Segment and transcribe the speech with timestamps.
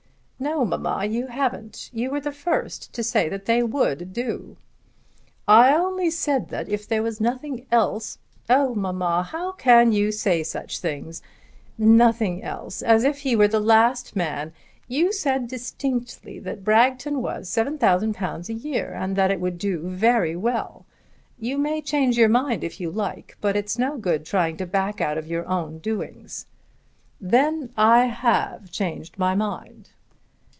[0.43, 1.91] "No, mamma; you haven't.
[1.93, 4.57] You were the first to say they would do."
[5.47, 8.17] "I only said that if there were nothing else"
[8.49, 11.21] "Oh, mamma, how can you say such things!
[11.77, 14.51] Nothing else, as if he were the last man!
[14.87, 20.35] You said distinctly that Bragton was £7,000 a year, and that it would do very
[20.35, 20.87] well.
[21.37, 25.01] You may change your mind if you like; but it's no good trying to back
[25.01, 26.47] out of your own doings."
[27.21, 29.89] "Then I have changed my mind."